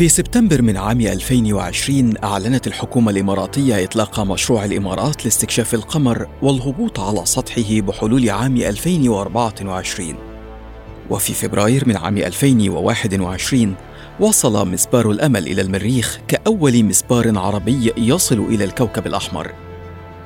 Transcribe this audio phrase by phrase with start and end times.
[0.00, 7.26] في سبتمبر من عام 2020 أعلنت الحكومة الإماراتية إطلاق مشروع الإمارات لاستكشاف القمر والهبوط على
[7.26, 10.14] سطحه بحلول عام 2024
[11.10, 13.74] وفي فبراير من عام 2021
[14.20, 19.52] وصل مسبار الأمل إلى المريخ كأول مسبار عربي يصل إلى الكوكب الأحمر.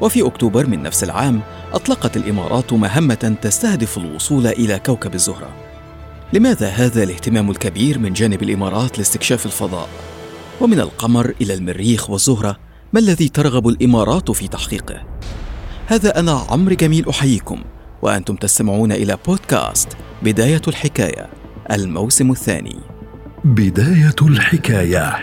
[0.00, 1.40] وفي أكتوبر من نفس العام
[1.72, 5.59] أطلقت الإمارات مهمة تستهدف الوصول إلى كوكب الزهرة.
[6.32, 9.88] لماذا هذا الاهتمام الكبير من جانب الإمارات لاستكشاف الفضاء؟
[10.60, 12.56] ومن القمر إلى المريخ والزهرة
[12.92, 15.06] ما الذي ترغب الإمارات في تحقيقه؟
[15.86, 17.62] هذا أنا عمرو جميل أحييكم
[18.02, 19.88] وأنتم تستمعون إلى بودكاست
[20.22, 21.30] بداية الحكاية
[21.72, 22.78] الموسم الثاني.
[23.44, 25.16] بداية الحكاية.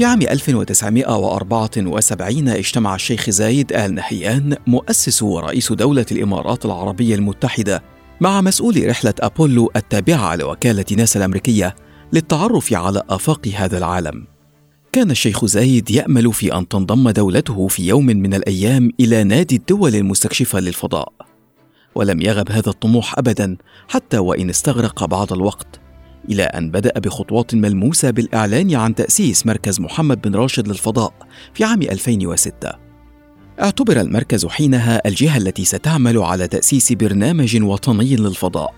[0.00, 7.82] في عام 1974 اجتمع الشيخ زايد آل نهيان مؤسس ورئيس دولة الإمارات العربية المتحدة
[8.20, 11.76] مع مسؤول رحلة أبولو التابعة لوكالة ناسا الأمريكية
[12.12, 14.26] للتعرف على آفاق هذا العالم.
[14.92, 19.94] كان الشيخ زايد يأمل في أن تنضم دولته في يوم من الأيام إلى نادي الدول
[19.94, 21.12] المستكشفة للفضاء.
[21.94, 23.56] ولم يغب هذا الطموح أبدا
[23.88, 25.80] حتى وإن استغرق بعض الوقت
[26.28, 31.12] إلى أن بدأ بخطوات ملموسة بالإعلان عن تأسيس مركز محمد بن راشد للفضاء
[31.54, 32.72] في عام 2006.
[33.60, 38.74] اعتبر المركز حينها الجهة التي ستعمل على تأسيس برنامج وطني للفضاء،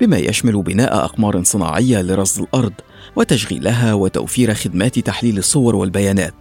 [0.00, 2.72] بما يشمل بناء أقمار صناعية لرصد الأرض
[3.16, 6.34] وتشغيلها وتوفير خدمات تحليل الصور والبيانات.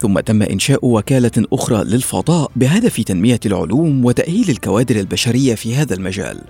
[0.00, 6.40] ثم تم إنشاء وكالة أخرى للفضاء بهدف تنمية العلوم وتأهيل الكوادر البشرية في هذا المجال.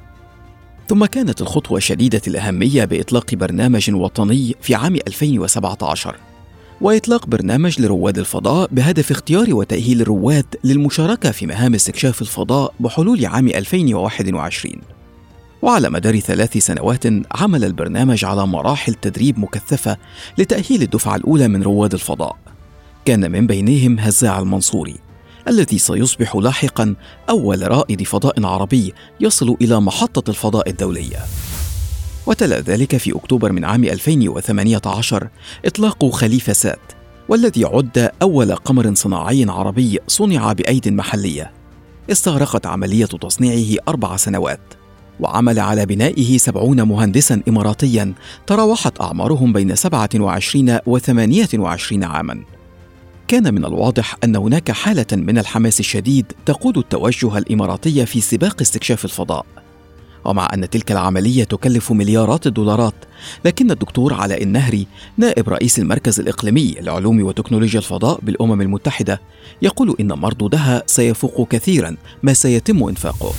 [0.91, 6.17] ثم كانت الخطوة شديدة الأهمية بإطلاق برنامج وطني في عام 2017
[6.81, 13.49] وإطلاق برنامج لرواد الفضاء بهدف اختيار وتأهيل الرواد للمشاركة في مهام استكشاف الفضاء بحلول عام
[13.49, 14.75] 2021
[15.63, 19.97] وعلى مدار ثلاث سنوات عمل البرنامج على مراحل تدريب مكثفة
[20.39, 22.37] لتأهيل الدفعة الأولى من رواد الفضاء.
[23.05, 25.10] كان من بينهم هزاع المنصوري.
[25.51, 26.95] الذي سيصبح لاحقا
[27.31, 31.19] أول رائد فضاء عربي يصل إلى محطة الفضاء الدولية.
[32.27, 35.29] وتلا ذلك في أكتوبر من عام 2018
[35.65, 36.93] إطلاق خليفة سات
[37.29, 41.51] والذي عد أول قمر صناعي عربي صنع بأيد محلية.
[42.11, 44.61] استغرقت عملية تصنيعه أربع سنوات.
[45.21, 48.15] وعمل على بنائه سبعون مهندسا إماراتيا
[48.47, 52.60] تراوحت أعمارهم بين 27 و 28 عاماً
[53.31, 59.05] كان من الواضح أن هناك حالة من الحماس الشديد تقود التوجه الإماراتي في سباق استكشاف
[59.05, 59.47] الفضاء.
[60.25, 62.95] ومع أن تلك العملية تكلف مليارات الدولارات
[63.45, 64.87] لكن الدكتور علاء النهري
[65.17, 69.21] نائب رئيس المركز الإقليمي لعلوم وتكنولوجيا الفضاء بالأمم المتحدة
[69.63, 73.33] يقول إن مردودها سيفوق كثيرا ما سيتم إنفاقه.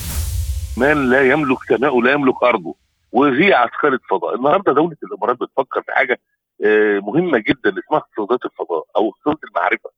[0.77, 2.75] من لا يملك سماءه لا يملك أرضه
[3.11, 4.35] وهي عسكرة فضاء.
[4.35, 6.19] النهارده دولة الإمارات بتفكر في حاجة
[6.65, 9.89] آه، مهمة جدا اسمها اقتصادات الفضاء أو اقتصاد المعرفة.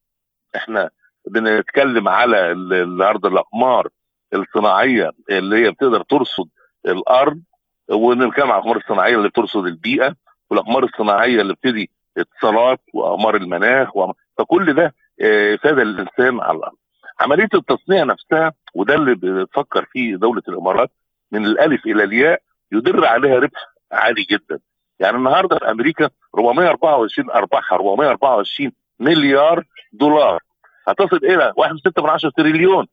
[0.56, 0.90] إحنا
[1.28, 3.88] بنتكلم على ال- النهارده الأقمار
[4.34, 6.50] الصناعية اللي هي بتقدر ترصد
[6.85, 7.41] الأرض
[7.91, 10.16] ونتكلم على الأقمار الصناعية اللي بترصد البيئة
[10.50, 13.90] والأقمار الصناعية اللي بتدي اتصالات وأقمار المناخ
[14.38, 16.75] فكل ده آه، فاد الإنسان على الأرض.
[17.19, 20.91] عملية التصنيع نفسها وده اللي بتفكر فيه دولة الإمارات
[21.31, 22.41] من الألف إلى الياء
[22.72, 23.59] يدر عليها ربح
[23.91, 24.59] عالي جدا.
[25.03, 30.40] يعني النهارده في أمريكا 424 أرباحها 424 مليار دولار.
[30.88, 32.88] هتصل إلى 1.6 تريليون.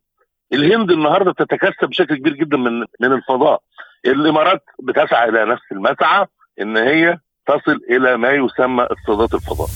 [0.52, 3.60] الهند النهارده بتتكسب بشكل كبير جدا من من الفضاء.
[4.06, 6.26] الإمارات بتسعى إلى نفس المسعى
[6.60, 9.68] إن هي تصل إلى ما يسمى اقتصادات الفضاء.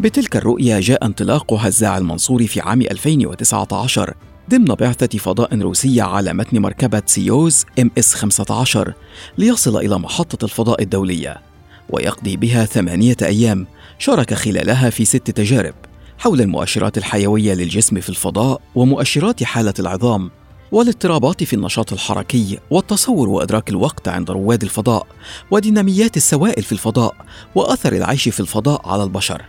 [0.00, 4.14] بتلك الرؤية جاء انطلاق هزاع المنصوري في عام 2019
[4.50, 8.94] ضمن بعثة فضاء روسية على متن مركبة سويوز إم إس 15
[9.38, 11.36] ليصل إلى محطة الفضاء الدولية
[11.90, 13.66] ويقضي بها ثمانية أيام
[13.98, 15.74] شارك خلالها في ست تجارب
[16.18, 20.30] حول المؤشرات الحيوية للجسم في الفضاء ومؤشرات حالة العظام
[20.72, 25.06] والاضطرابات في النشاط الحركي والتصور وإدراك الوقت عند رواد الفضاء
[25.50, 27.14] وديناميات السوائل في الفضاء
[27.54, 29.42] وأثر العيش في الفضاء على البشر.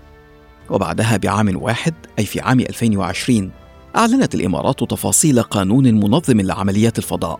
[0.69, 3.51] وبعدها بعام واحد أي في عام 2020
[3.95, 7.39] أعلنت الإمارات تفاصيل قانون منظم لعمليات الفضاء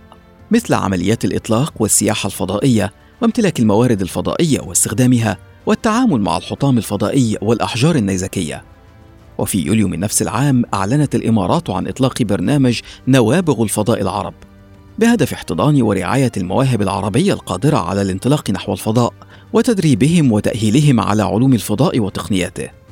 [0.52, 8.64] مثل عمليات الإطلاق والسياحة الفضائية وامتلاك الموارد الفضائية واستخدامها والتعامل مع الحطام الفضائي والأحجار النيزكية
[9.38, 14.34] وفي يوليو من نفس العام أعلنت الإمارات عن إطلاق برنامج نوابغ الفضاء العرب
[15.00, 19.14] بهدف احتضان ورعاية المواهب العربية القادرة على الانطلاق نحو الفضاء
[19.54, 22.85] وتدريبهم وتأهيلهم على علوم الفضاء وتقنياته.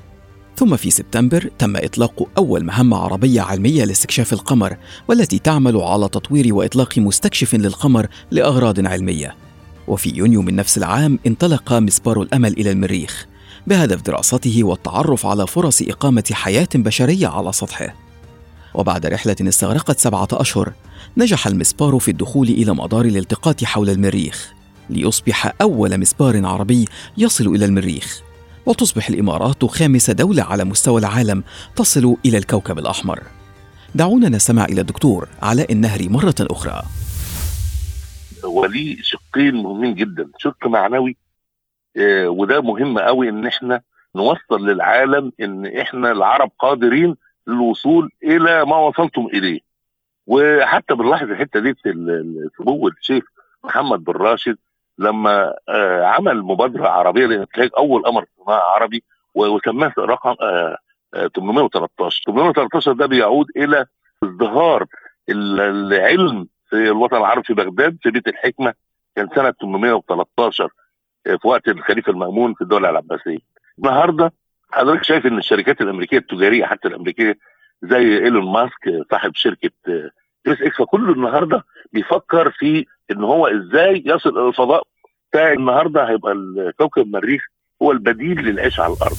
[0.57, 4.77] ثم في سبتمبر تم إطلاق أول مهمة عربية علمية لاستكشاف القمر
[5.07, 9.35] والتي تعمل على تطوير وإطلاق مستكشف للقمر لأغراض علمية.
[9.87, 13.27] وفي يونيو من نفس العام انطلق مسبار الأمل إلى المريخ
[13.67, 17.95] بهدف دراسته والتعرف على فرص إقامة حياة بشرية على سطحه.
[18.73, 20.73] وبعد رحلة استغرقت سبعة أشهر
[21.17, 24.53] نجح المسبار في الدخول إلى مدار الالتقاط حول المريخ
[24.89, 26.85] ليصبح أول مسبار عربي
[27.17, 28.21] يصل إلى المريخ
[28.65, 31.43] وتصبح الإمارات خامس دولة على مستوى العالم
[31.75, 33.19] تصل إلى الكوكب الأحمر.
[33.95, 36.83] دعونا نستمع إلى الدكتور علاء النهري مرة أخرى.
[38.43, 40.29] وليه شقين مهمين جدا.
[40.37, 41.17] شق معنوي
[41.97, 43.81] آه، وده مهم قوي إن إحنا
[44.15, 47.15] نوصل للعالم إن إحنا العرب قادرين
[47.47, 49.59] للوصول إلى ما وصلتم إليه.
[50.27, 51.91] وحتى بنلاحظ الحتة دي في
[52.57, 53.23] سمو الشيخ
[53.63, 54.57] محمد بن راشد
[54.97, 59.03] لما آه، عمل مبادرة عربية لإنتاج أول قمر صناعي عربي
[59.35, 60.35] وسماه رقم
[61.35, 63.85] 813 آه، 813 ده بيعود إلى
[64.23, 64.85] ازدهار
[65.29, 68.73] العلم في الوطن العربي في بغداد في بيت الحكمة
[69.15, 70.69] كان سنة 813
[71.27, 73.39] آه، في وقت الخليفة المأمون في الدولة العباسية.
[73.79, 74.33] النهارده
[74.71, 77.37] حضرتك شايف إن الشركات الأمريكية التجارية حتى الأمريكية
[77.81, 79.69] زي إيلون ماسك صاحب شركة
[80.45, 81.63] سبيس إكس فكل النهارده
[81.93, 84.83] بيفكر في إن هو إزاي يصل إلى الفضاء.
[85.33, 87.41] فالنهارده هيبقى الكوكب المريخ
[87.81, 89.17] هو البديل للعيش على الأرض.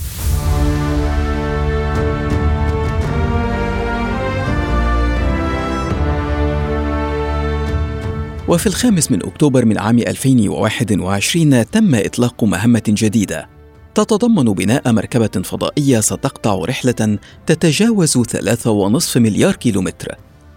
[8.49, 13.49] وفي الخامس من أكتوبر من عام 2021 تم إطلاق مهمة جديدة.
[13.95, 20.15] تتضمن بناء مركبة فضائية ستقطع رحلة تتجاوز ثلاثة ونصف مليار كيلومتر.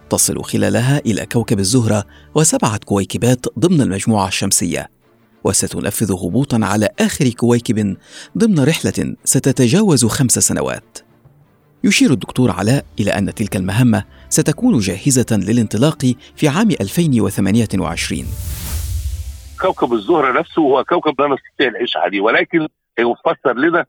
[0.09, 2.05] تصل خلالها إلى كوكب الزهرة
[2.35, 4.89] وسبعة كويكبات ضمن المجموعة الشمسية.
[5.43, 7.97] وستنفذ هبوطا على آخر كويكب
[8.37, 10.97] ضمن رحلة ستتجاوز خمس سنوات.
[11.83, 18.25] يشير الدكتور علاء إلى أن تلك المهمة ستكون جاهزة للانطلاق في عام 2028
[19.61, 22.67] كوكب الزهرة نفسه هو كوكب لا نستطيع العيش عليه ولكن
[22.99, 23.85] يفسر لنا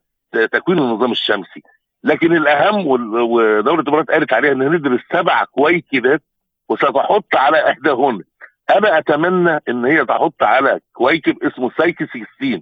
[0.53, 1.63] تكوين النظام الشمسي.
[2.09, 6.23] لكن الأهم ودولة الإمارات قالت عليها إن ندرس سبع كويكبات
[6.69, 8.23] وستحط على إحداهن.
[8.71, 12.61] أنا أتمنى إن هي تحط على كويكب اسمه سايكي 16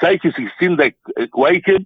[0.00, 0.94] سايكي 16 ده
[1.30, 1.84] كويكب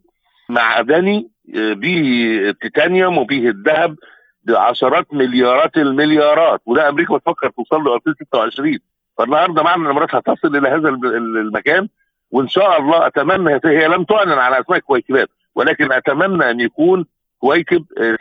[0.49, 3.97] معدني به التيتانيوم وبه الذهب
[4.45, 6.61] بعشرات مليارات المليارات.
[6.67, 8.79] وده أمريكا بتفكر توصل له 2026
[9.19, 11.89] فالنهاردة معنى الامارات هتصل إلى هذا المكان.
[12.31, 17.05] وإن شاء الله أتمنى هي لم تعلن على أسماء الكويكبات ولكن أتمنى أن يكون
[17.39, 18.19] كويكب آه،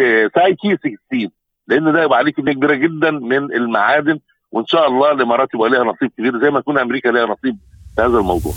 [0.00, 1.28] آه، سايكي 16
[1.68, 4.18] لأن ده يبقى عليه كمية كبيرة جدا من المعادن
[4.52, 7.58] وإن شاء الله الإمارات يبقى لها نصيب كبير زي ما تكون أمريكا لها نصيب
[7.96, 8.52] في هذا الموضوع.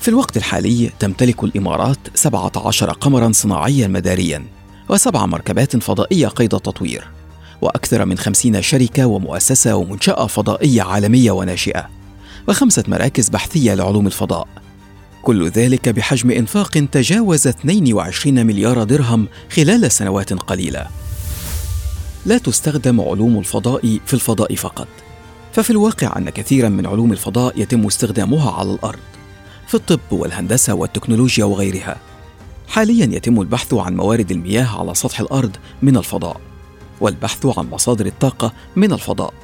[0.00, 4.42] في الوقت الحالي تمتلك الإمارات 17 قمرا صناعيا مداريا
[4.88, 7.04] وسبع مركبات فضائية قيد التطوير
[7.62, 11.90] وأكثر من 50 شركة ومؤسسة ومنشأة فضائية عالمية وناشئة
[12.48, 14.48] وخمسة مراكز بحثية لعلوم الفضاء
[15.26, 20.86] كل ذلك بحجم إنفاق تجاوز 22 مليار درهم خلال سنوات قليلة.
[22.26, 24.88] لا تستخدم علوم الفضاء في الفضاء فقط.
[25.52, 28.98] ففي الواقع أن كثيرا من علوم الفضاء يتم استخدامها على الأرض
[29.66, 31.96] في الطب والهندسة والتكنولوجيا وغيرها.
[32.68, 36.40] حاليا يتم البحث عن موارد المياه على سطح الأرض من الفضاء
[37.00, 39.34] والبحث عن مصادر الطاقة من الفضاء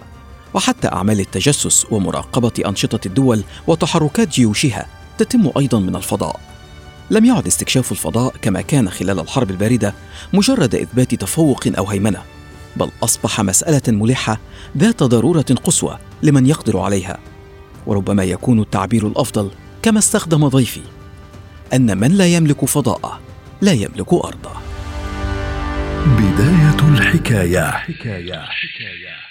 [0.54, 5.01] وحتى أعمال التجسس ومراقبة أنشطة الدول وتحركات جيوشها.
[5.23, 6.41] تتم أيضا من الفضاء
[7.11, 9.95] لم يعد استكشاف الفضاء كما كان خلال الحرب الباردة
[10.33, 12.23] مجرد إثبات تفوق أو هيمنة
[12.76, 14.41] بل أصبح مسألة ملحة
[14.79, 17.19] ذات ضرورة قصوى لمن يقدر عليها
[17.87, 19.50] وربما يكون التعبير الأفضل
[19.83, 20.83] كما استخدم ضيفي
[21.75, 23.21] أن من لا يملك فضاءه
[23.61, 24.50] لا يملك ارضه
[26.07, 28.35] بداية الحكاية, حكاية.
[28.35, 29.22] حكاية.